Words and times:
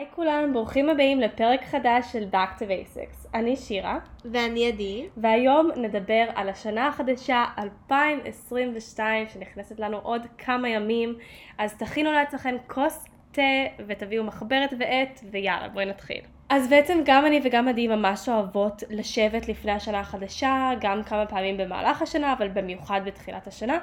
היי 0.00 0.08
כולם, 0.14 0.52
ברוכים 0.52 0.88
הבאים 0.88 1.20
לפרק 1.20 1.64
חדש 1.64 2.12
של 2.12 2.24
Back 2.32 2.60
to 2.60 2.62
Basics. 2.62 3.28
אני 3.34 3.56
שירה. 3.56 3.98
ואני 4.24 4.68
עדי. 4.68 5.06
והיום 5.16 5.70
נדבר 5.76 6.24
על 6.34 6.48
השנה 6.48 6.88
החדשה 6.88 7.44
2022 7.58 9.28
שנכנסת 9.28 9.80
לנו 9.80 9.96
עוד 9.96 10.26
כמה 10.38 10.68
ימים, 10.68 11.14
אז 11.58 11.74
תכינו 11.74 12.12
לעצמכם 12.12 12.56
כוס 12.66 13.04
תה 13.32 13.42
ותביאו 13.86 14.24
מחברת 14.24 14.74
ועט 14.78 15.20
ויאללה 15.30 15.68
בואי 15.68 15.86
נתחיל. 15.86 16.20
אז 16.48 16.68
בעצם 16.68 17.00
גם 17.04 17.26
אני 17.26 17.40
וגם 17.44 17.68
עדי 17.68 17.88
ממש 17.88 18.28
אוהבות 18.28 18.82
לשבת 18.90 19.48
לפני 19.48 19.72
השנה 19.72 20.00
החדשה, 20.00 20.70
גם 20.80 21.02
כמה 21.02 21.26
פעמים 21.26 21.56
במהלך 21.56 22.02
השנה, 22.02 22.32
אבל 22.32 22.48
במיוחד 22.48 23.00
בתחילת 23.04 23.46
השנה, 23.46 23.78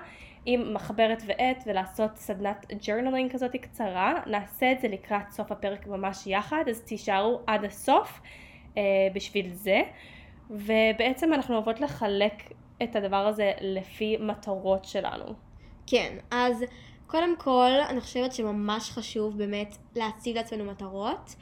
עם 0.50 0.74
מחברת 0.74 1.24
ועט 1.26 1.64
ולעשות 1.66 2.18
סדנת 2.18 2.66
journaling 2.88 3.32
כזאת 3.32 3.56
קצרה. 3.56 4.14
נעשה 4.26 4.72
את 4.72 4.82
זה 4.82 4.88
לקראת 4.88 5.32
סוף 5.32 5.52
הפרק 5.52 5.88
ממש 5.88 6.28
יחד, 6.28 6.64
אז 6.70 6.82
תישארו 6.82 7.42
עד 7.48 7.66
הסוף 7.66 8.22
אה, 8.78 8.82
בשביל 9.14 9.54
זה. 9.54 9.82
ובעצם 10.50 11.34
אנחנו 11.34 11.56
אוהבות 11.56 11.80
לחלק 11.82 12.34
את 12.84 12.96
הדבר 12.96 13.28
הזה 13.28 13.52
לפי 13.62 14.18
מטרות 14.20 14.86
שלנו. 14.86 15.26
כן, 15.88 16.18
אז 16.32 16.64
קודם 17.08 17.38
כל, 17.38 17.72
אני 17.90 18.02
חושבת 18.02 18.34
שממש 18.34 18.92
חשוב 18.92 19.38
באמת 19.38 19.78
להציב 19.96 20.36
לעצמנו 20.36 20.66
מטרות. 20.66 21.36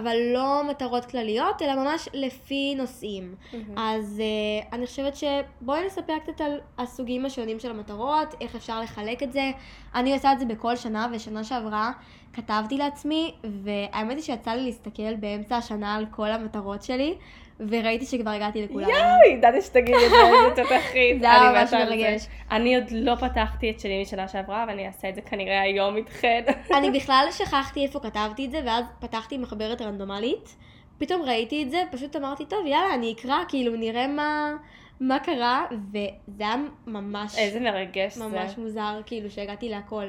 אבל 0.00 0.16
לא 0.34 0.62
מטרות 0.70 1.04
כלליות, 1.04 1.62
אלא 1.62 1.74
ממש 1.74 2.08
לפי 2.14 2.74
נושאים. 2.74 3.34
Mm-hmm. 3.34 3.56
אז 3.76 4.22
uh, 4.22 4.74
אני 4.74 4.86
חושבת 4.86 5.16
שבואי 5.16 5.86
נספר 5.86 6.18
קצת 6.18 6.40
על 6.40 6.60
הסוגים 6.78 7.26
השונים 7.26 7.58
של 7.58 7.70
המטרות, 7.70 8.34
איך 8.40 8.54
אפשר 8.54 8.80
לחלק 8.80 9.22
את 9.22 9.32
זה. 9.32 9.50
אני 9.94 10.12
עושה 10.12 10.32
את 10.32 10.38
זה 10.38 10.44
בכל 10.44 10.76
שנה, 10.76 11.06
ושנה 11.12 11.44
שעברה 11.44 11.92
כתבתי 12.36 12.78
לעצמי, 12.78 13.34
והאמת 13.44 14.16
היא 14.16 14.22
שיצא 14.22 14.50
לי 14.50 14.64
להסתכל 14.64 15.14
באמצע 15.14 15.56
השנה 15.56 15.94
על 15.94 16.06
כל 16.10 16.30
המטרות 16.30 16.82
שלי, 16.82 17.14
וראיתי 17.60 18.06
שכבר 18.06 18.30
הגעתי 18.30 18.64
לכולם. 18.64 18.88
יואי, 18.88 19.38
ידעתי 19.38 19.62
שתגידי 19.62 20.06
את 20.06 20.10
זה, 20.10 20.16
זה 20.16 20.62
תותחית. 20.62 21.20
זה 21.20 21.30
היה 21.30 21.52
ממש 21.52 21.72
מרגש. 21.72 22.26
אני 22.50 22.76
עוד 22.76 22.84
לא 22.90 23.14
פתחתי 23.14 23.70
את 23.70 23.80
שלי 23.80 24.02
משנה 24.02 24.28
שעברה, 24.28 24.64
ואני 24.68 24.86
אעשה 24.86 25.08
את 25.08 25.14
זה 25.14 25.20
כנראה 25.20 25.60
היום 25.60 25.96
איתכן. 25.96 26.44
אני 26.78 26.90
בכלל 26.90 27.26
שכחתי 27.30 27.82
איפה 27.82 28.00
כתבתי 28.00 28.46
את 28.46 28.50
זה, 28.50 28.60
ואז 28.66 28.84
פתחתי 29.00 29.38
מחברת 29.38 29.82
רנדומלית. 29.82 30.56
פתאום 30.98 31.22
ראיתי 31.22 31.62
את 31.62 31.70
זה, 31.70 31.82
פשוט 31.90 32.16
אמרתי, 32.16 32.44
טוב, 32.44 32.66
יאללה, 32.66 32.94
אני 32.94 33.14
אקרא, 33.18 33.38
כאילו, 33.48 33.76
נראה 33.76 34.06
מה... 34.06 34.56
מה 35.00 35.18
קרה, 35.18 35.64
וזה 35.90 36.08
היה 36.44 36.56
ממש... 36.86 37.38
איזה 37.38 37.60
מרגש 37.60 38.16
ממש 38.16 38.30
זה. 38.30 38.38
ממש 38.38 38.58
מוזר, 38.58 39.00
כאילו, 39.06 39.30
שהגעתי 39.30 39.68
להכל, 39.68 40.04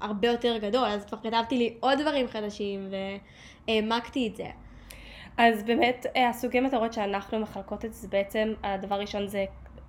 והרבה 0.00 0.28
יותר 0.28 0.58
גדול, 0.58 0.84
אז 0.84 1.04
כבר 1.04 1.18
כתבתי 1.22 1.58
לי 1.58 1.74
עוד 1.80 2.00
דברים 2.00 2.28
חדשים, 2.28 2.88
והעמקתי 3.68 4.28
את 4.28 4.36
זה. 4.36 4.46
אז 5.38 5.62
באמת 5.62 6.06
אה, 6.16 6.28
הסוגי 6.28 6.60
מטרות 6.60 6.92
שאנחנו 6.92 7.38
מחלקות 7.38 7.84
את 7.84 7.94
זה 7.94 8.08
בעצם, 8.08 8.52
הדבר 8.62 8.94
הראשון 8.94 9.26
זה 9.26 9.44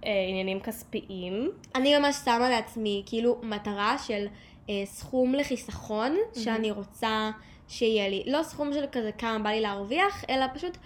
אה, 0.05 0.25
עניינים 0.29 0.59
כספיים. 0.59 1.51
אני 1.75 1.97
ממש 1.97 2.15
שמה 2.25 2.49
לעצמי 2.49 3.03
כאילו 3.05 3.37
מטרה 3.43 3.97
של 3.97 4.25
אה, 4.69 4.81
סכום 4.85 5.33
לחיסכון 5.35 6.15
mm-hmm. 6.15 6.39
שאני 6.39 6.71
רוצה 6.71 7.31
שיהיה 7.67 8.09
לי. 8.09 8.23
לא 8.27 8.43
סכום 8.43 8.73
של 8.73 8.85
כזה 8.91 9.11
כמה 9.11 9.39
בא 9.39 9.49
לי 9.49 9.61
להרוויח, 9.61 10.25
אלא 10.29 10.45
פשוט 10.53 10.77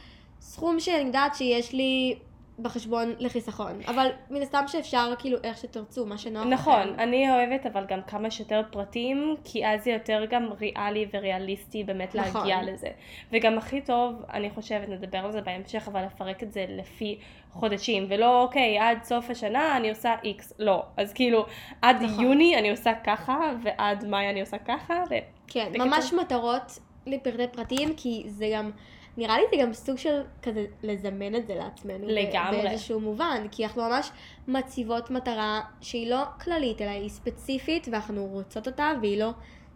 סכום 0.41 0.79
שאני 0.79 0.97
יודעת 0.97 1.35
שיש 1.35 1.73
לי 1.73 2.15
בחשבון 2.59 3.15
לחיסכון. 3.19 3.79
אבל 3.87 4.09
מן 4.29 4.41
הסתם 4.41 4.63
שאפשר 4.67 5.13
כאילו 5.19 5.37
איך 5.43 5.57
שתרצו, 5.57 6.05
מה 6.05 6.17
שנוח 6.17 6.41
לכם. 6.41 6.53
נכון, 6.53 6.87
לכם. 6.87 6.99
אני 6.99 7.31
אוהבת 7.31 7.65
אבל 7.65 7.85
גם 7.85 7.99
כמה 8.07 8.31
שיותר 8.31 8.61
פרטים, 8.71 9.35
כי 9.43 9.67
אז 9.67 9.83
זה 9.83 9.91
יותר 9.91 10.25
גם 10.29 10.49
ריאלי 10.59 11.07
וריאליסטי 11.13 11.83
באמת 11.83 12.15
נכון. 12.15 12.47
להגיע 12.47 12.73
לזה. 12.73 12.87
וגם 13.31 13.57
הכי 13.57 13.81
טוב, 13.81 14.15
אני 14.33 14.49
חושבת, 14.49 14.89
נדבר 14.89 15.17
על 15.17 15.31
זה 15.31 15.41
בהמשך, 15.41 15.87
אבל 15.87 16.05
לפרק 16.05 16.43
את 16.43 16.51
זה 16.51 16.65
לפי 16.69 17.19
חודשים, 17.51 18.05
ולא 18.09 18.41
אוקיי, 18.41 18.79
עד 18.79 19.03
סוף 19.03 19.29
השנה 19.29 19.77
אני 19.77 19.89
עושה 19.89 20.15
איקס, 20.23 20.53
לא. 20.59 20.83
אז 20.97 21.13
כאילו, 21.13 21.45
עד 21.81 22.01
נכון. 22.01 22.23
יוני 22.23 22.57
אני 22.57 22.71
עושה 22.71 22.91
ככה, 23.03 23.37
ועד 23.63 24.05
מאי 24.05 24.29
אני 24.29 24.41
עושה 24.41 24.57
ככה, 24.57 25.03
ו... 25.09 25.15
כן, 25.47 25.71
ממש 25.77 26.13
מטרות 26.13 26.79
לפרטי 27.05 27.47
פרטים, 27.47 27.93
כי 27.97 28.23
זה 28.27 28.49
גם... 28.53 28.71
נראה 29.17 29.37
לי 29.37 29.43
זה 29.51 29.57
גם 29.61 29.73
סוג 29.73 29.97
של 29.97 30.21
כזה 30.41 30.65
לזמן 30.83 31.35
את 31.35 31.47
זה 31.47 31.55
לעצמנו. 31.55 32.07
לגמרי. 32.07 32.61
באיזשהו 32.61 32.99
מובן, 32.99 33.47
כי 33.51 33.65
אנחנו 33.65 33.81
ממש 33.81 34.11
מציבות 34.47 35.11
מטרה 35.11 35.61
שהיא 35.81 36.09
לא 36.09 36.23
כללית, 36.43 36.81
אלא 36.81 36.89
היא 36.89 37.09
ספציפית, 37.09 37.87
ואנחנו 37.91 38.25
רוצות 38.25 38.67
אותה, 38.67 38.91
והיא 39.01 39.19
לא 39.19 39.29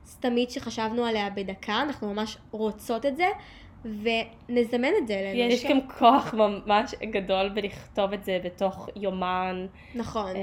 סתמית 0.06 0.52
שחשבנו 0.52 1.06
עליה 1.06 1.30
בדקה, 1.30 1.82
אנחנו 1.82 2.14
ממש 2.14 2.38
רוצות 2.52 3.06
את 3.06 3.18
זה, 3.18 3.28
ונזמן 3.86 4.90
את 5.02 5.08
זה 5.08 5.20
אלינו. 5.20 5.54
יש 5.54 5.66
גם 5.66 5.78
כוח 6.00 6.34
ממש 6.34 6.96
גדול 7.12 7.50
בלכתוב 7.50 8.14
את 8.14 8.24
זה 8.24 8.40
בתוך 8.44 8.90
יומן. 8.96 9.68
נכון. 9.96 10.36
אה, 10.36 10.42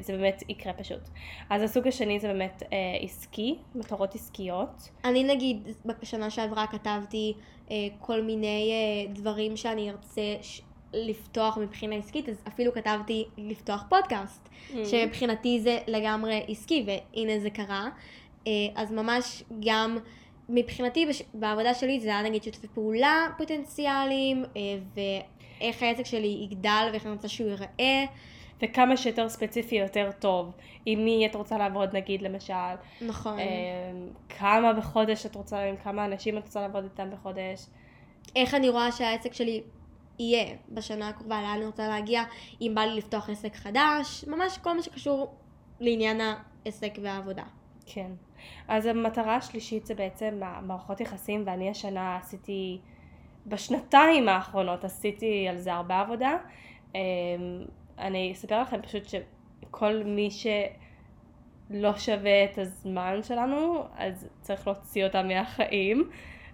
זה 0.00 0.12
באמת 0.12 0.42
יקרה 0.48 0.72
פשוט. 0.72 1.00
אז 1.50 1.62
הסוג 1.62 1.86
השני 1.88 2.20
זה 2.20 2.28
באמת 2.28 2.62
אה, 2.72 2.78
עסקי, 3.00 3.58
מטרות 3.74 4.14
עסקיות. 4.14 4.90
אני 5.04 5.24
נגיד, 5.24 5.68
בשנה 5.84 6.30
שעברה 6.30 6.66
כתבתי 6.66 7.34
אה, 7.70 7.76
כל 8.00 8.22
מיני 8.22 8.72
אה, 8.72 9.12
דברים 9.14 9.56
שאני 9.56 9.90
ארצה 9.90 10.36
ש... 10.42 10.60
לפתוח 10.92 11.58
מבחינה 11.58 11.96
עסקית, 11.96 12.28
אז 12.28 12.42
אפילו 12.48 12.72
כתבתי 12.72 13.24
לפתוח 13.38 13.84
פודקאסט, 13.88 14.48
mm. 14.48 14.74
שמבחינתי 14.84 15.60
זה 15.60 15.78
לגמרי 15.86 16.44
עסקי, 16.48 16.86
והנה 16.86 17.38
זה 17.38 17.50
קרה. 17.50 17.88
אה, 18.46 18.52
אז 18.74 18.92
ממש 18.92 19.42
גם... 19.60 19.98
מבחינתי 20.48 21.06
בעבודה 21.34 21.74
שלי 21.74 22.00
זה 22.00 22.08
היה 22.08 22.22
נגיד 22.22 22.42
שותפי 22.42 22.66
פעולה 22.74 23.26
פוטנציאליים 23.38 24.44
אה, 24.56 24.60
ואיך 24.94 25.82
העסק 25.82 26.06
שלי 26.06 26.38
יגדל 26.50 26.88
ואיך 26.92 27.06
אני 27.06 27.12
רוצה 27.12 27.28
שהוא 27.28 27.48
ייראה. 27.48 28.04
וכמה 28.62 28.96
שיותר 28.96 29.28
ספציפי 29.28 29.76
יותר 29.76 30.10
טוב. 30.18 30.52
עם 30.86 31.04
מי 31.04 31.26
את 31.26 31.34
רוצה 31.34 31.58
לעבוד 31.58 31.96
נגיד 31.96 32.22
למשל. 32.22 32.54
נכון. 33.00 33.38
אה, 33.38 33.44
כמה 34.28 34.72
בחודש 34.72 35.26
את 35.26 35.34
רוצה, 35.34 35.64
עם 35.64 35.76
כמה 35.76 36.04
אנשים 36.04 36.38
את 36.38 36.42
רוצה 36.44 36.60
לעבוד 36.60 36.84
איתם 36.84 37.10
בחודש. 37.10 37.66
איך 38.36 38.54
אני 38.54 38.68
רואה 38.68 38.92
שהעסק 38.92 39.32
שלי 39.32 39.62
יהיה 40.18 40.56
בשנה 40.68 41.08
הקרובה, 41.08 41.42
לאן 41.42 41.56
אני 41.56 41.66
רוצה 41.66 41.88
להגיע, 41.88 42.22
אם 42.60 42.72
בא 42.74 42.80
לי 42.80 42.96
לפתוח 42.96 43.30
עסק 43.30 43.54
חדש, 43.54 44.24
ממש 44.28 44.58
כל 44.58 44.76
מה 44.76 44.82
שקשור 44.82 45.34
לעניין 45.80 46.20
העסק 46.20 46.98
והעבודה. 47.02 47.44
כן. 47.86 48.10
אז 48.68 48.86
המטרה 48.86 49.36
השלישית 49.36 49.86
זה 49.86 49.94
בעצם 49.94 50.40
מערכות 50.62 51.00
יחסים, 51.00 51.42
ואני 51.46 51.70
השנה 51.70 52.16
עשיתי, 52.16 52.78
בשנתיים 53.46 54.28
האחרונות 54.28 54.84
עשיתי 54.84 55.48
על 55.48 55.58
זה 55.58 55.74
הרבה 55.74 56.00
עבודה. 56.00 56.36
אמ, 56.94 57.00
אני 57.98 58.32
אספר 58.32 58.60
לכם 58.60 58.82
פשוט 58.82 59.02
שכל 59.08 60.02
מי 60.04 60.28
שלא 60.30 61.96
שווה 61.96 62.44
את 62.44 62.58
הזמן 62.58 63.22
שלנו, 63.22 63.84
אז 63.96 64.28
צריך 64.40 64.66
להוציא 64.66 65.04
אותם 65.04 65.28
מהחיים. 65.28 66.10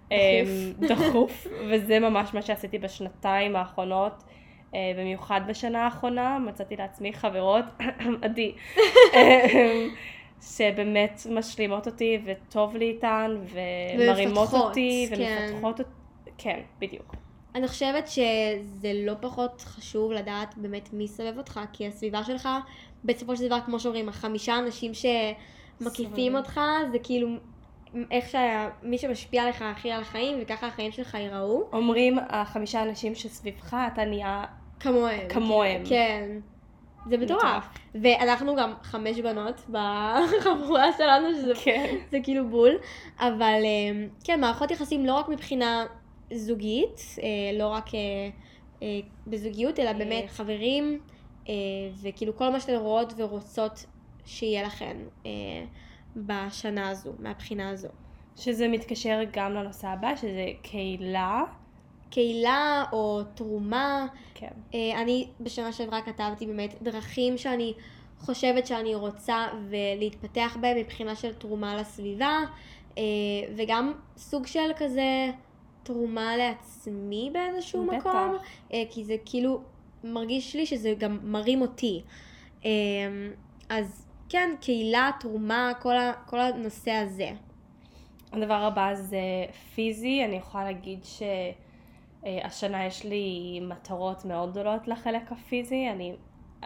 דחוף. 0.09 0.11
אמ, 0.11 0.87
דחוף, 0.87 1.47
וזה 1.69 1.99
ממש 1.99 2.33
מה 2.33 2.41
שעשיתי 2.41 2.79
בשנתיים 2.79 3.55
האחרונות. 3.55 4.23
אה, 4.75 4.91
במיוחד 4.97 5.41
בשנה 5.47 5.85
האחרונה, 5.85 6.39
מצאתי 6.39 6.75
לעצמי 6.75 7.13
חברות, 7.13 7.65
עדי, 8.23 8.51
אמ, 9.15 9.89
שבאמת 10.43 11.21
משלימות 11.29 11.87
אותי 11.87 12.21
וטוב 12.25 12.75
לי 12.75 12.85
איתן 12.85 13.35
ומרימות 13.53 14.53
אותי 14.53 15.07
כן. 15.15 15.47
ומפתחות 15.49 15.79
אותי, 15.79 15.91
כן, 16.37 16.59
בדיוק. 16.79 17.15
אני 17.55 17.67
חושבת 17.67 18.07
שזה 18.07 18.91
לא 18.93 19.13
פחות 19.21 19.61
חשוב 19.61 20.11
לדעת 20.11 20.57
באמת 20.57 20.89
מי 20.93 21.07
סובב 21.07 21.37
אותך, 21.37 21.59
כי 21.73 21.87
הסביבה 21.87 22.23
שלך, 22.23 22.49
בסופו 23.03 23.35
של 23.37 23.47
דבר, 23.47 23.59
כמו 23.65 23.79
שאומרים, 23.79 24.09
החמישה 24.09 24.59
אנשים 24.59 24.91
שמקיפים 24.93 26.35
אותך, 26.35 26.59
זה 26.91 26.99
כאילו 26.99 27.27
איך 28.11 28.25
שמי 28.29 28.97
שמשפיע 28.97 29.43
עליך 29.43 29.61
הכי 29.61 29.91
על 29.91 30.01
החיים, 30.01 30.37
וככה 30.41 30.67
החיים 30.67 30.91
שלך 30.91 31.13
ייראו. 31.13 31.63
אומרים, 31.73 32.17
החמישה 32.29 32.83
אנשים 32.83 33.15
שסביבך, 33.15 33.77
אתה 33.93 34.05
נהיה 34.05 34.43
כמוהם. 34.79 35.27
כמוהם. 35.29 35.83
כן. 35.85 36.39
זה 37.05 37.17
מטורף. 37.17 37.67
ואנחנו 37.95 38.55
גם 38.55 38.73
חמש 38.83 39.19
בנות 39.19 39.61
בחבורה 39.69 40.93
שלנו, 40.97 41.35
שזה 41.35 41.53
כן. 41.63 41.95
זה 42.11 42.19
כאילו 42.23 42.47
בול. 42.47 42.71
אבל 43.19 43.61
אה, 43.63 44.05
כן, 44.23 44.41
מערכות 44.41 44.71
יחסים 44.71 45.05
לא 45.05 45.13
רק 45.13 45.29
מבחינה 45.29 45.85
זוגית, 46.33 47.01
אה, 47.23 47.57
לא 47.57 47.67
רק 47.67 47.85
אה, 47.95 48.87
בזוגיות, 49.27 49.79
אלא 49.79 49.93
באמת 49.93 50.29
חברים, 50.29 50.99
וכאילו 52.01 52.35
כל 52.35 52.49
מה 52.49 52.59
שאתן 52.59 52.75
רואות 52.75 53.13
ורוצות 53.17 53.85
שיהיה 54.25 54.63
לכן 54.63 54.97
בשנה 56.15 56.89
הזו, 56.89 57.13
מהבחינה 57.19 57.69
הזו. 57.69 57.87
שזה 58.35 58.67
מתקשר 58.67 59.19
גם 59.31 59.53
לנושא 59.53 59.87
הבא, 59.87 60.15
שזה 60.15 60.45
קהילה. 60.61 61.43
קהילה 62.13 62.83
או 62.91 63.21
תרומה. 63.35 64.07
כן. 64.33 64.51
אה, 64.73 65.01
אני 65.01 65.27
בשנה 65.39 65.71
שעברה 65.71 66.01
כתבתי 66.01 66.45
באמת 66.45 66.75
דרכים 66.81 67.37
שאני 67.37 67.73
חושבת 68.19 68.67
שאני 68.67 68.95
רוצה 68.95 69.47
ולהתפתח 69.69 70.57
בהם 70.61 70.77
מבחינה 70.77 71.15
של 71.15 71.33
תרומה 71.33 71.75
לסביבה. 71.75 72.39
אה, 72.97 73.03
וגם 73.55 73.93
סוג 74.17 74.47
של 74.47 74.71
כזה 74.77 75.31
תרומה 75.83 76.37
לעצמי 76.37 77.29
באיזשהו 77.33 77.85
בטח. 77.85 77.97
מקום, 77.97 78.37
אה, 78.73 78.83
כי 78.89 79.03
זה 79.03 79.15
כאילו 79.25 79.61
מרגיש 80.03 80.55
לי 80.55 80.65
שזה 80.65 80.93
גם 80.97 81.19
מרים 81.23 81.61
אותי. 81.61 82.01
אז 83.69 84.07
כן, 84.29 84.49
קהילה, 84.61 85.11
תרומה, 85.19 85.71
כל, 85.81 85.97
ה, 85.97 86.13
כל 86.25 86.39
הנושא 86.39 86.91
הזה. 86.91 87.29
הדבר 88.31 88.63
הבא 88.63 88.93
זה 88.93 89.45
פיזי, 89.75 90.25
אני 90.25 90.35
יכולה 90.35 90.63
להגיד 90.63 90.99
שהשנה 92.25 92.85
יש 92.85 93.03
לי 93.03 93.59
מטרות 93.61 94.25
מאוד 94.25 94.51
גדולות 94.51 94.87
לחלק 94.87 95.31
הפיזי, 95.31 95.89
אני... 95.89 96.15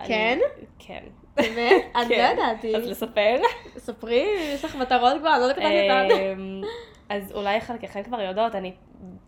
כן? 0.05 0.39
אני, 0.57 0.65
כן. 0.79 1.03
באמת? 1.35 1.83
לא 1.95 2.05
כן. 2.07 2.35
ידעתי. 2.37 2.75
אז 2.75 2.87
לספר? 2.87 3.37
ספרי, 3.77 4.25
יש 4.53 4.65
לך 4.65 4.75
מטרות 4.75 5.19
כבר, 5.19 5.33
אני 5.33 5.39
לא 5.39 5.45
יודעת 5.45 6.11
אותן. 6.11 6.21
אמ, 6.21 6.61
אז 7.09 7.31
אולי 7.31 7.61
חלקכם 7.61 8.03
כבר 8.03 8.21
יודעות, 8.21 8.55
אני 8.55 8.73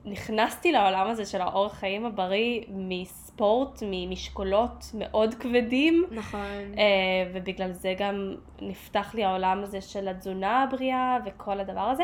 נכנסתי 0.05 0.71
לעולם 0.71 1.07
הזה 1.07 1.25
של 1.25 1.41
האורח 1.41 1.73
חיים 1.73 2.05
הבריא 2.05 2.61
מספורט, 2.69 3.83
ממשקולות 3.85 4.85
מאוד 4.93 5.33
כבדים. 5.33 6.05
נכון. 6.11 6.73
אה, 6.77 7.31
ובגלל 7.33 7.71
זה 7.71 7.93
גם 7.97 8.35
נפתח 8.61 9.15
לי 9.15 9.23
העולם 9.23 9.63
הזה 9.63 9.81
של 9.81 10.07
התזונה 10.07 10.63
הבריאה 10.63 11.17
וכל 11.25 11.59
הדבר 11.59 11.81
הזה. 11.81 12.03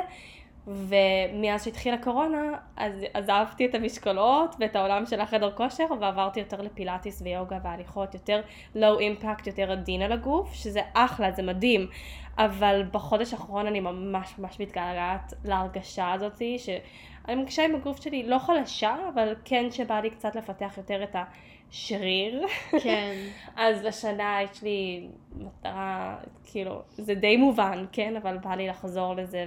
ומאז 0.67 1.63
שהתחילה 1.65 1.97
קורונה, 1.97 2.57
אז 2.77 2.93
עזבתי 3.13 3.65
את 3.65 3.75
המשקולות 3.75 4.55
ואת 4.59 4.75
העולם 4.75 5.05
של 5.05 5.21
החדר 5.21 5.51
כושר, 5.51 5.85
ועברתי 6.01 6.39
יותר 6.39 6.61
לפילאטיס 6.61 7.21
ויוגה 7.21 7.59
והליכות, 7.63 8.13
יותר 8.13 8.41
לואו 8.75 8.99
אימפקט, 8.99 9.47
יותר 9.47 9.71
עדין 9.71 10.01
על 10.01 10.11
הגוף, 10.11 10.53
שזה 10.53 10.81
אחלה, 10.93 11.31
זה 11.31 11.43
מדהים. 11.43 11.87
אבל 12.37 12.83
בחודש 12.91 13.33
האחרון 13.33 13.67
אני 13.67 13.79
ממש 13.79 14.33
ממש 14.39 14.59
מתגעגעת 14.59 15.33
להרגשה 15.45 16.11
הזאתי, 16.11 16.59
שאני 16.59 17.35
מרגישה 17.35 17.65
עם 17.65 17.75
הגוף 17.75 18.01
שלי 18.01 18.23
לא 18.23 18.39
חלשה, 18.39 18.95
אבל 19.13 19.35
כן 19.45 19.71
שבא 19.71 19.99
לי 19.99 20.09
קצת 20.09 20.35
לפתח 20.35 20.73
יותר 20.77 21.03
את 21.03 21.15
השריר. 21.15 22.45
כן. 22.83 23.15
אז 23.55 23.83
לשנה 23.83 24.37
יש 24.41 24.63
לי 24.63 25.07
מטרה, 25.35 26.17
כאילו, 26.43 26.81
זה 26.89 27.15
די 27.15 27.37
מובן, 27.37 27.85
כן? 27.91 28.15
אבל 28.15 28.37
בא 28.37 28.55
לי 28.55 28.67
לחזור 28.67 29.15
לזה 29.15 29.45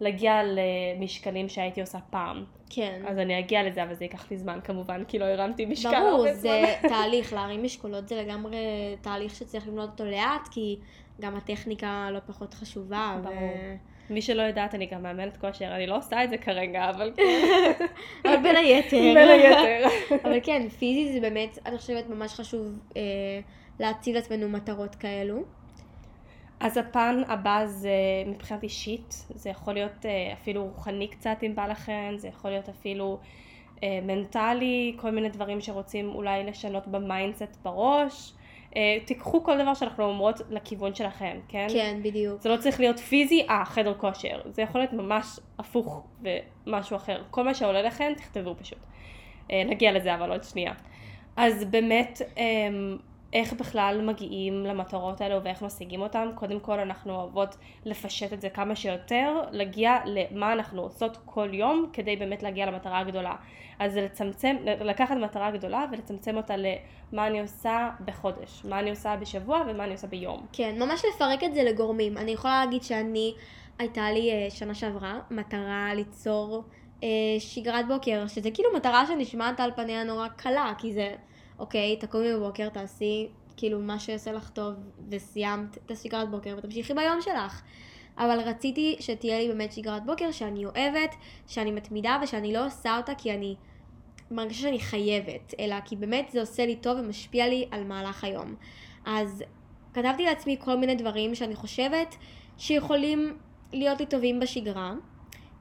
ולהגיע 0.00 0.40
למשקלים 0.44 1.48
שהייתי 1.48 1.80
עושה 1.80 1.98
פעם. 2.10 2.44
כן. 2.70 3.02
אז 3.06 3.18
אני 3.18 3.38
אגיע 3.38 3.62
לזה, 3.62 3.82
אבל 3.82 3.94
זה 3.94 4.04
ייקח 4.04 4.30
לי 4.30 4.36
זמן 4.36 4.58
כמובן, 4.64 5.04
כי 5.08 5.18
לא 5.18 5.24
הרמתי 5.24 5.66
משקל 5.66 5.90
ברור, 5.90 6.08
הרבה 6.08 6.34
זה 6.34 6.40
זמן. 6.40 6.88
תהליך, 6.92 7.32
להרים 7.32 7.62
משקולות 7.62 8.08
זה 8.08 8.22
לגמרי 8.22 8.56
תהליך 9.00 9.34
שצריך 9.34 9.68
לבנות 9.68 9.90
אותו 9.90 10.04
לאט, 10.04 10.48
כי 10.50 10.76
גם 11.20 11.36
הטכניקה 11.36 12.08
לא 12.12 12.18
פחות 12.26 12.54
חשובה. 12.54 13.16
ו- 13.20 13.22
ברור. 13.22 13.76
מי 14.10 14.22
שלא 14.22 14.42
יודעת, 14.42 14.74
אני 14.74 14.86
גם 14.86 15.02
מאמנת 15.02 15.36
כושר, 15.36 15.74
אני 15.74 15.86
לא 15.86 15.96
עושה 15.96 16.24
את 16.24 16.30
זה 16.30 16.38
כרגע, 16.38 16.90
אבל 16.90 17.12
כן, 17.16 17.72
אבל 18.24 18.42
בין 18.42 18.56
היתר. 18.56 18.96
בין 19.14 19.28
היתר. 19.28 19.88
אבל 20.24 20.38
כן, 20.42 20.68
פיזי 20.68 21.12
זה 21.12 21.20
באמת, 21.20 21.58
אני 21.66 21.78
חושבת, 21.78 22.08
ממש 22.08 22.32
חשוב 22.32 22.78
אה, 22.96 23.02
להציב 23.80 24.14
לעצמנו 24.14 24.48
מטרות 24.48 24.94
כאלו. 24.94 25.42
אז 26.60 26.76
הפן 26.76 27.22
הבא 27.28 27.66
זה 27.66 27.90
מבחינת 28.26 28.62
אישית, 28.62 29.26
זה 29.34 29.50
יכול 29.50 29.74
להיות 29.74 30.06
אה, 30.06 30.32
אפילו 30.32 30.64
רוחני 30.64 31.08
קצת 31.08 31.36
אם 31.42 31.54
בא 31.54 31.66
לכם, 31.66 32.14
זה 32.16 32.28
יכול 32.28 32.50
להיות 32.50 32.68
אפילו 32.68 33.18
אה, 33.82 33.98
מנטלי, 34.02 34.96
כל 34.96 35.10
מיני 35.10 35.28
דברים 35.28 35.60
שרוצים 35.60 36.14
אולי 36.14 36.44
לשנות 36.44 36.86
ב 36.86 36.95
mindset 36.95 37.56
בראש. 37.62 38.32
אה, 38.76 38.98
תיקחו 39.04 39.44
כל 39.44 39.62
דבר 39.62 39.74
שאנחנו 39.74 40.04
אומרות 40.04 40.40
לכיוון 40.50 40.94
שלכם, 40.94 41.38
כן? 41.48 41.66
כן, 41.72 42.00
בדיוק. 42.02 42.40
זה 42.42 42.48
לא 42.48 42.56
צריך 42.56 42.80
להיות 42.80 42.98
פיזי, 42.98 43.46
אה, 43.50 43.64
חדר 43.64 43.94
כושר. 43.94 44.40
זה 44.50 44.62
יכול 44.62 44.80
להיות 44.80 44.92
ממש 44.92 45.26
הפוך 45.58 46.06
ומשהו 46.22 46.96
אחר. 46.96 47.22
כל 47.30 47.44
מה 47.44 47.54
שעולה 47.54 47.82
לכם, 47.82 48.12
תכתבו 48.16 48.54
פשוט. 48.58 48.78
נגיע 49.66 49.92
לזה 49.92 50.14
אבל 50.14 50.30
עוד 50.30 50.44
שנייה. 50.44 50.72
אז 51.36 51.64
באמת, 51.64 52.22
אמ, 52.36 52.96
איך 53.36 53.52
בכלל 53.52 54.00
מגיעים 54.04 54.66
למטרות 54.66 55.20
האלו 55.20 55.44
ואיך 55.44 55.62
משיגים 55.62 56.00
אותם? 56.00 56.28
קודם 56.34 56.60
כל 56.60 56.78
אנחנו 56.80 57.14
אוהבות 57.14 57.56
לפשט 57.84 58.32
את 58.32 58.40
זה 58.40 58.50
כמה 58.50 58.76
שיותר, 58.76 59.42
להגיע 59.50 59.98
למה 60.06 60.52
אנחנו 60.52 60.82
עושות 60.82 61.18
כל 61.24 61.48
יום 61.52 61.86
כדי 61.92 62.16
באמת 62.16 62.42
להגיע 62.42 62.66
למטרה 62.66 62.98
הגדולה. 62.98 63.34
אז 63.78 63.92
זה 63.92 64.02
לצמצם, 64.02 64.56
לקחת 64.64 65.16
מטרה 65.16 65.50
גדולה 65.50 65.86
ולצמצם 65.92 66.36
אותה 66.36 66.54
למה 66.56 67.26
אני 67.26 67.40
עושה 67.40 67.90
בחודש, 68.04 68.62
מה 68.64 68.78
אני 68.78 68.90
עושה 68.90 69.16
בשבוע 69.16 69.62
ומה 69.68 69.84
אני 69.84 69.92
עושה 69.92 70.06
ביום. 70.06 70.46
כן, 70.52 70.74
ממש 70.78 71.02
לפרק 71.14 71.44
את 71.44 71.54
זה 71.54 71.62
לגורמים. 71.62 72.18
אני 72.18 72.30
יכולה 72.30 72.64
להגיד 72.64 72.82
שאני, 72.82 73.34
הייתה 73.78 74.10
לי 74.10 74.30
אה, 74.30 74.50
שנה 74.50 74.74
שעברה 74.74 75.18
מטרה 75.30 75.90
ליצור 75.94 76.62
אה, 77.02 77.08
שגרת 77.38 77.88
בוקר, 77.88 78.26
שזה 78.26 78.50
כאילו 78.50 78.68
מטרה 78.76 79.06
שנשמעת 79.06 79.60
על 79.60 79.70
פניה 79.76 80.04
נורא 80.04 80.28
קלה, 80.28 80.72
כי 80.78 80.92
זה, 80.92 81.14
אוקיי, 81.58 81.96
תקומי 81.96 82.32
בבוקר, 82.34 82.68
תעשי 82.68 83.28
כאילו 83.56 83.80
מה 83.80 83.98
שיעשה 83.98 84.32
לך 84.32 84.48
טוב, 84.48 84.74
וסיימת 85.10 85.76
את 85.76 85.90
השגרת 85.90 86.30
בוקר, 86.30 86.54
ותמשיכי 86.58 86.94
ביום 86.94 87.20
שלך. 87.20 87.62
אבל 88.18 88.40
רציתי 88.40 88.96
שתהיה 89.00 89.38
לי 89.38 89.48
באמת 89.48 89.72
שגרת 89.72 90.06
בוקר 90.06 90.30
שאני 90.30 90.64
אוהבת, 90.64 91.14
שאני 91.46 91.70
מתמידה 91.70 92.18
ושאני 92.22 92.52
לא 92.52 92.66
עושה 92.66 92.96
אותה 92.96 93.14
כי 93.14 93.34
אני 93.34 93.54
מרגישה 94.30 94.60
שאני 94.62 94.80
חייבת, 94.80 95.54
אלא 95.60 95.76
כי 95.84 95.96
באמת 95.96 96.28
זה 96.32 96.40
עושה 96.40 96.66
לי 96.66 96.76
טוב 96.76 96.98
ומשפיע 96.98 97.48
לי 97.48 97.68
על 97.70 97.84
מהלך 97.84 98.24
היום. 98.24 98.54
אז 99.06 99.44
כתבתי 99.94 100.24
לעצמי 100.24 100.56
כל 100.60 100.76
מיני 100.76 100.94
דברים 100.94 101.34
שאני 101.34 101.54
חושבת 101.54 102.16
שיכולים 102.58 103.36
להיות 103.72 104.00
לי 104.00 104.06
טובים 104.06 104.40
בשגרה. 104.40 104.94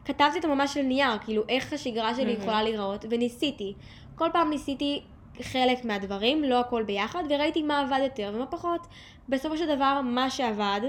כתבתי 0.05 0.37
אותם 0.37 0.49
ממש 0.49 0.77
על 0.77 0.83
נייר, 0.83 1.17
כאילו 1.25 1.43
איך 1.49 1.73
השגרה 1.73 2.15
שלי. 2.15 2.31
יכולה 2.31 2.63
להיראות, 2.63 3.05
וניסיתי. 3.09 3.73
כל 4.15 4.29
פעם 4.33 4.49
ניסיתי 4.49 5.01
חלק 5.41 5.85
מהדברים, 5.85 6.43
לא 6.43 6.59
הכל 6.59 6.83
ביחד, 6.83 7.23
וראיתי 7.29 7.63
מה 7.63 7.81
עבד 7.81 7.99
יותר 8.03 8.31
ומה 8.35 8.45
פחות. 8.45 8.87
בסופו 9.29 9.57
של 9.57 9.75
דבר, 9.75 10.01
מה 10.03 10.29
שעבד, 10.29 10.81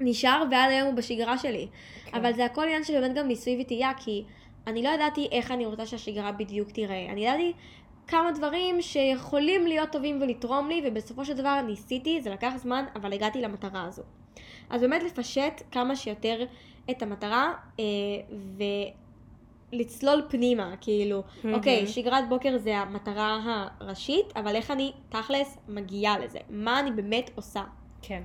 נשאר 0.00 0.42
ועד 0.50 0.70
היום 0.70 0.86
הוא 0.86 0.94
בשגרה 0.94 1.38
שלי. 1.38 1.68
כן. 2.04 2.16
אבל 2.16 2.32
זה 2.32 2.44
הכל 2.44 2.62
עניין 2.62 2.84
של 2.84 3.00
באמת 3.00 3.16
גם 3.16 3.28
ניסוי 3.28 3.58
וטעייה, 3.60 3.92
כי 3.96 4.24
אני 4.66 4.82
לא 4.82 4.88
ידעתי 4.88 5.28
איך 5.32 5.50
אני 5.50 5.66
רוצה 5.66 5.86
שהשגרה 5.86 6.32
בדיוק 6.32 6.70
תיראה. 6.70 7.06
אני 7.12 7.26
ידעתי 7.26 7.52
כמה 8.06 8.32
דברים 8.32 8.82
שיכולים 8.82 9.66
להיות 9.66 9.90
טובים 9.92 10.22
ולתרום 10.22 10.68
לי, 10.68 10.82
ובסופו 10.84 11.24
של 11.24 11.32
דבר 11.32 11.60
ניסיתי, 11.60 12.22
זה 12.22 12.30
לקח 12.30 12.52
זמן, 12.56 12.84
אבל 12.94 13.12
הגעתי 13.12 13.40
למטרה 13.40 13.82
הזו. 13.82 14.02
אז 14.70 14.80
באמת 14.80 15.02
לפשט 15.02 15.62
כמה 15.72 15.96
שיותר 15.96 16.44
את 16.90 17.02
המטרה, 17.02 17.52
אה, 17.80 17.84
ולצלול 19.72 20.22
פנימה, 20.28 20.74
כאילו, 20.80 21.22
מהמם. 21.44 21.56
אוקיי, 21.56 21.86
שגרת 21.86 22.28
בוקר 22.28 22.58
זה 22.58 22.76
המטרה 22.76 23.40
הראשית, 23.80 24.36
אבל 24.36 24.56
איך 24.56 24.70
אני 24.70 24.92
תכלס 25.08 25.58
מגיעה 25.68 26.18
לזה? 26.18 26.38
מה 26.50 26.80
אני 26.80 26.90
באמת 26.92 27.30
עושה? 27.34 27.62
כן. 28.02 28.22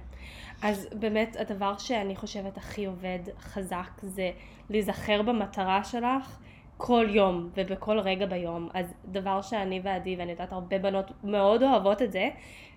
אז 0.62 0.88
באמת 0.94 1.36
הדבר 1.40 1.78
שאני 1.78 2.16
חושבת 2.16 2.58
הכי 2.58 2.86
עובד 2.86 3.20
חזק 3.40 3.90
זה 4.02 4.32
להיזכר 4.70 5.22
במטרה 5.22 5.84
שלך 5.84 6.38
כל 6.78 7.08
יום 7.10 7.50
ובכל 7.56 8.00
רגע 8.00 8.26
ביום. 8.26 8.70
אז 8.74 8.94
דבר 9.06 9.42
שאני 9.42 9.82
ועדי, 9.84 10.16
ואני 10.16 10.32
יודעת 10.32 10.52
הרבה 10.52 10.80
בנות 10.80 11.12
מאוד 11.24 11.64
אוהבות 11.64 12.02
את 12.02 12.12
זה, 12.12 12.30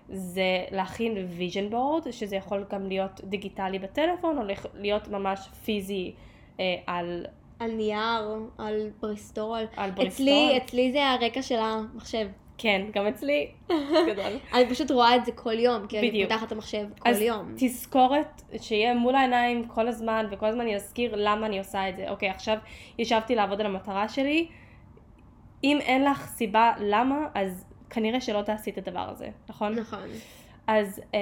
זה 0.09 0.65
להכין 0.71 1.27
vision 1.39 1.73
board, 1.73 2.11
שזה 2.11 2.35
יכול 2.35 2.65
גם 2.69 2.87
להיות 2.87 3.21
דיגיטלי 3.23 3.79
בטלפון, 3.79 4.37
או 4.37 4.43
להיות 4.73 5.07
ממש 5.07 5.47
פיזי 5.65 6.13
אה, 6.59 6.75
על, 6.87 7.25
על 7.59 7.71
נייר, 7.71 8.39
על 8.57 8.89
בריסטול. 9.01 9.59
על 9.75 9.91
בריסטול. 9.91 10.07
אצלי, 10.07 10.57
אצלי 10.57 10.91
זה 10.91 11.09
הרקע 11.09 11.41
של 11.41 11.59
המחשב. 11.59 12.27
כן, 12.57 12.85
גם 12.93 13.07
אצלי. 13.07 13.51
גדול. 14.11 14.31
אני 14.53 14.69
פשוט 14.69 14.91
רואה 14.91 15.15
את 15.15 15.25
זה 15.25 15.31
כל 15.31 15.59
יום, 15.59 15.87
כי 15.87 15.99
אני 15.99 16.09
בדיוק. 16.09 16.31
פותחת 16.31 16.47
את 16.47 16.51
המחשב 16.51 16.85
כל 16.99 17.09
אז 17.09 17.21
יום. 17.21 17.53
תזכורת 17.57 18.41
שיהיה 18.61 18.93
מול 18.93 19.15
העיניים 19.15 19.67
כל 19.67 19.87
הזמן, 19.87 20.25
וכל 20.31 20.45
הזמן 20.45 20.61
אני 20.61 20.75
אזכיר 20.75 21.15
למה 21.15 21.45
אני 21.45 21.59
עושה 21.59 21.89
את 21.89 21.95
זה. 21.95 22.09
אוקיי, 22.09 22.29
עכשיו 22.29 22.57
ישבתי 22.99 23.35
לעבוד 23.35 23.59
על 23.59 23.65
המטרה 23.65 24.09
שלי. 24.09 24.47
אם 25.63 25.77
אין 25.81 26.03
לך 26.03 26.27
סיבה 26.27 26.73
למה, 26.79 27.27
אז 27.33 27.65
כנראה 27.89 28.21
שלא 28.21 28.41
תעשי 28.41 28.69
את 28.69 28.77
הדבר 28.77 29.09
הזה, 29.09 29.29
נכון? 29.49 29.75
נכון. 29.75 30.09
אז 30.67 31.01
אה, 31.15 31.19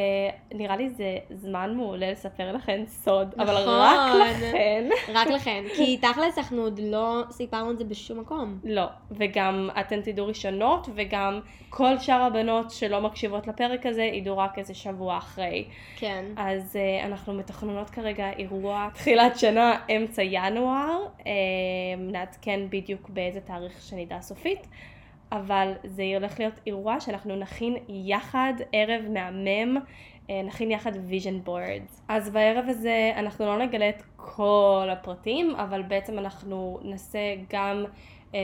נראה 0.53 0.77
לי 0.77 0.89
זה 0.89 1.17
זמן 1.29 1.73
מעולה 1.75 2.11
לספר 2.11 2.51
לכם 2.51 2.83
סוד, 2.87 3.33
אבל 3.37 3.53
נכון. 3.53 3.79
רק 3.81 4.15
לכן. 4.21 4.89
רק 5.13 5.27
לכן. 5.27 5.63
כי 5.75 5.97
תכלס 5.97 6.37
אנחנו 6.37 6.61
עוד 6.61 6.79
לא 6.83 7.23
סיפרנו 7.31 7.71
את 7.71 7.77
זה 7.77 7.83
בשום 7.83 8.19
מקום. 8.19 8.59
לא, 8.63 8.85
וגם 9.11 9.69
אתן 9.79 10.01
תדעו 10.01 10.27
ראשונות, 10.27 10.87
וגם 10.95 11.39
כל 11.69 11.99
שאר 11.99 12.21
הבנות 12.21 12.71
שלא 12.71 13.01
מקשיבות 13.01 13.47
לפרק 13.47 13.85
הזה 13.85 14.03
ידעו 14.03 14.37
רק 14.37 14.59
איזה 14.59 14.73
שבוע 14.73 15.17
אחרי. 15.17 15.65
כן. 15.95 16.25
אז 16.37 16.75
uh, 16.75 17.05
אנחנו 17.05 17.33
מתכננות 17.33 17.89
כרגע 17.89 18.29
אירוע 18.29 18.89
תחילת 18.93 19.39
שנה, 19.39 19.77
אמצע 19.95 20.21
ינואר, 20.23 21.05
uh, 21.19 21.23
נעדכן 21.97 22.59
בדיוק 22.69 23.09
באיזה 23.09 23.39
תאריך 23.39 23.81
שנדע 23.81 24.21
סופית, 24.21 24.67
אבל 25.35 25.73
זה 25.83 26.03
הולך 26.15 26.39
להיות 26.39 26.53
אירוע 26.67 26.99
שאנחנו 26.99 27.35
נכין 27.35 27.75
יחד 27.89 28.53
ערב 28.71 29.01
מהמם, 29.09 29.77
אה, 30.29 30.41
נכין 30.43 30.71
יחד 30.71 30.91
vision 30.95 31.47
boards. 31.47 32.01
אז 32.07 32.29
בערב 32.29 32.65
הזה 32.67 33.11
אנחנו 33.15 33.45
לא 33.45 33.57
נגלה 33.57 33.89
את 33.89 34.03
כל 34.15 34.87
הפרטים, 34.91 35.55
אבל 35.55 35.81
בעצם 35.81 36.19
אנחנו 36.19 36.79
נעשה 36.83 37.19
גם 37.49 37.85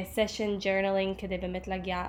session 0.04 0.58
uh, 0.58 0.64
journaling 0.64 1.16
כדי 1.18 1.38
באמת 1.38 1.68
להגיע 1.68 2.06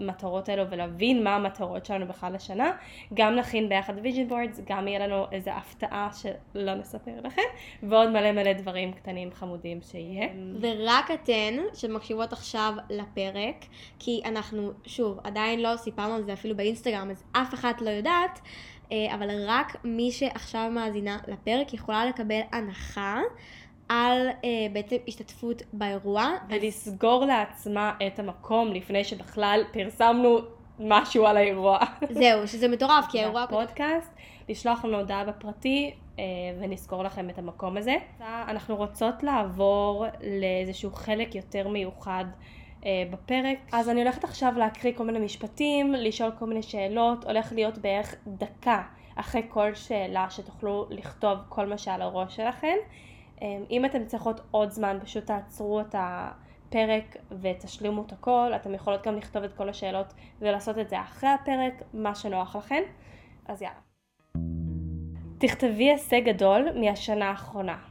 למטרות 0.00 0.48
האלו 0.48 0.70
ולהבין 0.70 1.24
מה 1.24 1.36
המטרות 1.36 1.86
שלנו 1.86 2.06
בכלל 2.06 2.34
לשנה. 2.34 2.72
גם 3.14 3.34
נכין 3.34 3.68
ביחד 3.68 3.98
vision 3.98 4.30
boards, 4.30 4.60
גם 4.66 4.88
יהיה 4.88 5.06
לנו 5.06 5.24
איזו 5.32 5.50
הפתעה 5.50 6.08
שלא 6.12 6.74
נספר 6.74 7.20
לכם, 7.24 7.42
ועוד 7.82 8.10
מלא 8.10 8.32
מלא 8.32 8.52
דברים 8.52 8.92
קטנים 8.92 9.30
חמודים 9.32 9.80
שיהיה. 9.82 10.28
ורק 10.60 11.10
אתן 11.10 11.56
שמקשיבות 11.74 12.32
עכשיו 12.32 12.72
לפרק, 12.90 13.64
כי 13.98 14.20
אנחנו, 14.24 14.72
שוב, 14.86 15.18
עדיין 15.24 15.62
לא 15.62 15.76
סיפרנו 15.76 16.14
על 16.14 16.22
זה 16.22 16.32
אפילו 16.32 16.56
באינסטגרם, 16.56 17.10
אז 17.10 17.24
אף 17.32 17.54
אחת 17.54 17.82
לא 17.82 17.90
יודעת. 17.90 18.40
אה, 18.92 19.14
אבל 19.14 19.28
רק 19.46 19.76
מי 19.84 20.12
שעכשיו 20.12 20.70
מאזינה 20.70 21.18
לפרק 21.28 21.74
יכולה 21.74 22.06
לקבל 22.06 22.40
הנחה 22.52 23.20
על 23.88 24.28
אה, 24.44 24.48
בעצם 24.72 24.96
השתתפות 25.08 25.62
באירוע. 25.72 26.30
ולסגור 26.48 27.24
לעצמה 27.24 27.94
את 28.06 28.18
המקום 28.18 28.72
לפני 28.72 29.04
שבכלל 29.04 29.62
פרסמנו 29.72 30.38
משהו 30.78 31.26
על 31.26 31.36
האירוע. 31.36 31.78
זהו, 32.10 32.48
שזה 32.48 32.68
מטורף, 32.68 33.06
כי 33.10 33.20
האירוע... 33.20 33.46
פודקאסט, 33.46 34.10
לשלוח 34.48 34.84
לנו 34.84 34.96
הודעה 34.96 35.24
בפרטי 35.24 35.94
אה, 36.18 36.24
ונסגור 36.60 37.04
לכם 37.04 37.30
את 37.30 37.38
המקום 37.38 37.76
הזה. 37.76 37.94
אנחנו 38.20 38.76
רוצות 38.76 39.22
לעבור 39.22 40.06
לאיזשהו 40.40 40.90
חלק 40.92 41.34
יותר 41.34 41.68
מיוחד. 41.68 42.24
אה, 42.86 43.04
בפרק. 43.10 43.58
אז 43.72 43.88
אני 43.88 44.02
הולכת 44.02 44.24
עכשיו 44.24 44.52
להקריא 44.56 44.92
כל 44.96 45.04
מיני 45.04 45.18
משפטים, 45.18 45.92
לשאול 45.92 46.30
כל 46.38 46.46
מיני 46.46 46.62
שאלות, 46.62 47.24
הולך 47.24 47.52
להיות 47.52 47.78
בערך 47.78 48.14
דקה 48.26 48.82
אחרי 49.14 49.42
כל 49.48 49.74
שאלה 49.74 50.26
שתוכלו 50.30 50.86
לכתוב 50.90 51.38
כל 51.48 51.66
מה 51.66 51.78
שעל 51.78 52.02
הראש 52.02 52.36
שלכם. 52.36 52.76
אה, 53.42 53.58
אם 53.70 53.84
אתם 53.84 54.04
צריכות 54.04 54.40
עוד 54.50 54.70
זמן, 54.70 54.98
פשוט 55.02 55.26
תעצרו 55.26 55.80
את 55.80 55.94
הפרק 55.98 57.16
ותשלימו 57.40 58.02
את 58.02 58.12
הכל. 58.12 58.52
אתם 58.56 58.74
יכולות 58.74 59.06
גם 59.06 59.16
לכתוב 59.16 59.42
את 59.42 59.52
כל 59.52 59.68
השאלות 59.68 60.14
ולעשות 60.40 60.78
את 60.78 60.88
זה 60.88 61.00
אחרי 61.00 61.30
הפרק, 61.30 61.82
מה 61.94 62.14
שנוח 62.14 62.56
לכם. 62.56 62.82
אז 63.46 63.62
יאללה. 63.62 63.78
תכתבי 65.38 65.90
הישג 65.90 66.20
גדול 66.24 66.68
מהשנה 66.80 67.30
האחרונה. 67.30 67.87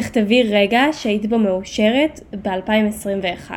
תכתבי 0.00 0.42
רגע 0.42 0.82
שהיית 0.92 1.26
בו 1.26 1.38
מאושרת 1.38 2.20
ב-2021. 2.42 3.50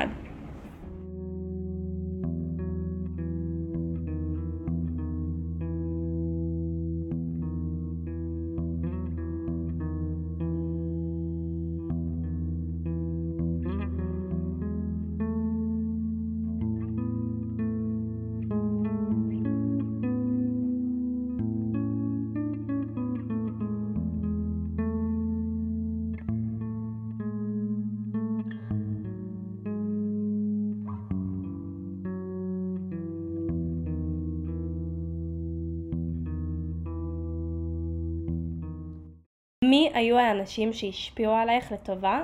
מי 39.70 39.92
היו 39.94 40.18
האנשים 40.18 40.74
שהשפיעו 40.74 41.34
עלייך 41.34 41.72
לטובה 41.72 42.24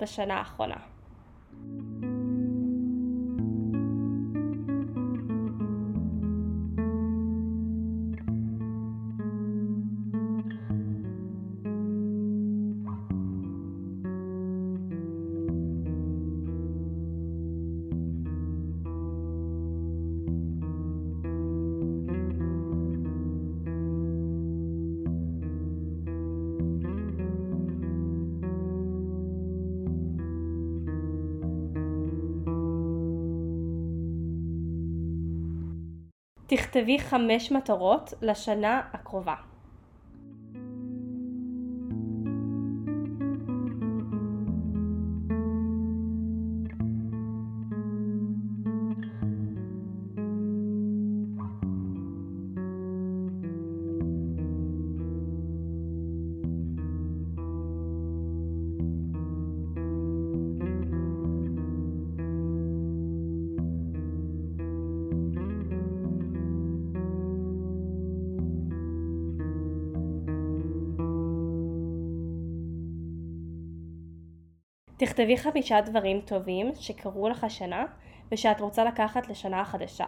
בשנה 0.00 0.34
האחרונה? 0.34 0.76
תכתבי 36.46 36.98
חמש 36.98 37.52
מטרות 37.52 38.14
לשנה 38.22 38.80
הקרובה. 38.92 39.34
תכתבי 74.96 75.36
חמישה 75.36 75.80
דברים 75.80 76.20
טובים 76.20 76.72
שקרו 76.74 77.28
לך 77.28 77.44
השנה 77.44 77.84
ושאת 78.32 78.60
רוצה 78.60 78.84
לקחת 78.84 79.28
לשנה 79.28 79.60
החדשה. 79.60 80.06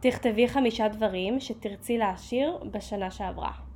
תכתבי 0.00 0.48
חמישה 0.48 0.88
דברים 0.88 1.40
שתרצי 1.40 1.98
להשאיר 1.98 2.58
בשנה 2.72 3.10
שעברה. 3.10 3.67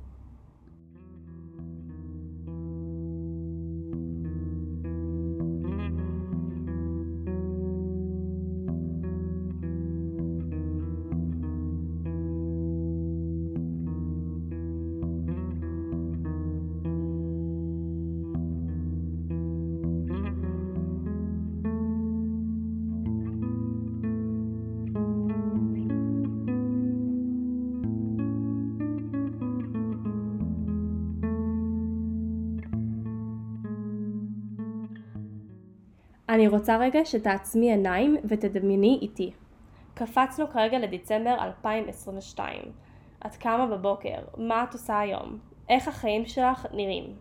אני 36.33 36.47
רוצה 36.47 36.77
רגע 36.77 37.05
שתעצמי 37.05 37.71
עיניים 37.71 38.17
ותדמייני 38.25 38.99
איתי. 39.01 39.31
קפצנו 39.93 40.47
כרגע 40.47 40.79
לדצמבר 40.79 41.35
2022. 41.39 42.61
את 43.25 43.35
קמה 43.35 43.65
בבוקר, 43.65 44.19
מה 44.37 44.63
את 44.63 44.73
עושה 44.73 44.99
היום? 44.99 45.37
איך 45.69 45.87
החיים 45.87 46.25
שלך 46.25 46.65
נראים? 46.73 47.15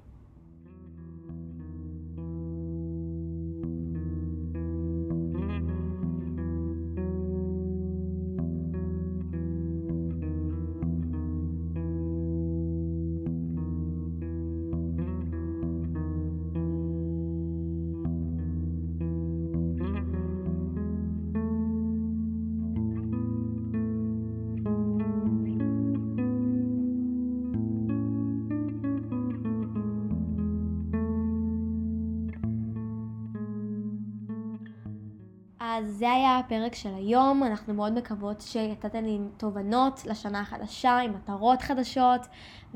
זה 36.02 36.10
היה 36.12 36.38
הפרק 36.38 36.74
של 36.74 36.88
היום, 36.96 37.42
אנחנו 37.42 37.74
מאוד 37.74 37.98
מקוות 37.98 38.40
שיצאתם 38.40 39.04
עם 39.06 39.28
תובנות 39.36 40.02
לשנה 40.06 40.40
החדשה, 40.40 40.98
עם 40.98 41.12
מטרות 41.14 41.62
חדשות, 41.62 42.20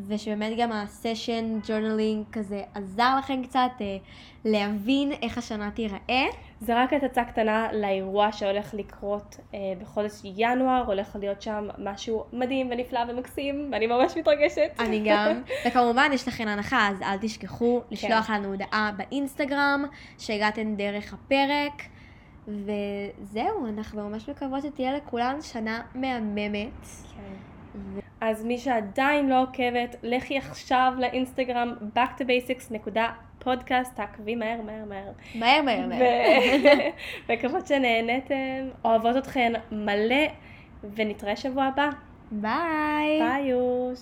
ושבאמת 0.06 0.52
גם 0.58 0.72
הסשן 0.72 1.58
ג'ורנלינג 1.68 2.24
כזה 2.32 2.62
עזר 2.74 3.18
לכם 3.18 3.42
קצת 3.42 3.70
אה, 3.80 3.96
להבין 4.44 5.12
איך 5.22 5.38
השנה 5.38 5.70
תיראה. 5.70 6.24
זה 6.60 6.82
רק 6.82 6.92
הצצה 6.92 7.24
קטנה 7.24 7.68
לאירוע 7.72 8.32
שהולך 8.32 8.74
לקרות 8.74 9.36
אה, 9.54 9.58
בחודש 9.80 10.20
ינואר, 10.24 10.84
הולך 10.86 11.16
להיות 11.20 11.42
שם 11.42 11.68
משהו 11.78 12.24
מדהים 12.32 12.70
ונפלא 12.70 13.00
ומקסים, 13.08 13.68
ואני 13.72 13.86
ממש 13.86 14.16
מתרגשת. 14.16 14.70
אני 14.78 15.02
גם. 15.06 15.42
וכמובן, 15.66 16.10
יש 16.12 16.28
לכם 16.28 16.48
הנחה, 16.48 16.88
אז 16.88 17.02
אל 17.02 17.16
תשכחו 17.20 17.80
לשלוח 17.90 18.30
לנו 18.30 18.48
הודעה 18.48 18.90
באינסטגרם, 18.96 19.84
שהגעתם 20.18 20.74
דרך 20.74 21.14
הפרק. 21.14 21.95
וזהו, 22.48 23.66
אנחנו 23.66 24.08
ממש 24.08 24.28
מקוות 24.28 24.62
שתהיה 24.62 24.96
לכולן 24.96 25.42
שנה 25.42 25.80
מהממת. 25.94 26.86
כן. 27.14 27.34
אז 28.20 28.44
מי 28.44 28.58
שעדיין 28.58 29.28
לא 29.28 29.42
עוקבת, 29.42 29.96
לכי 30.02 30.38
עכשיו 30.38 30.92
לאינסטגרם 30.98 31.74
backtobasics.podcast, 31.96 33.88
תעקבי 33.94 34.34
מהר 34.34 34.62
מהר 34.62 34.84
מהר. 34.84 35.12
מהר 35.34 35.62
מהר 35.62 35.86
מהר. 35.86 36.00
מקוות 37.28 37.66
שנהנתם, 37.66 38.68
אוהבות 38.84 39.16
אתכן 39.16 39.52
מלא, 39.72 40.26
ונתראה 40.94 41.36
שבוע 41.36 41.64
הבא. 41.64 41.88
ביי. 42.30 43.18
ביי 43.20 43.42
יוש. 43.46 44.00